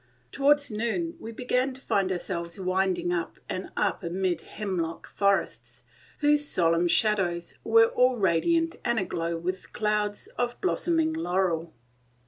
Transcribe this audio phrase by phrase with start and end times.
[0.31, 5.83] Towards noon we began to find ourselves winding up and up amid hemlock forests,
[6.21, 11.75] whose solemn shadows were all radiant and aglow with clouds of blossoming laurel.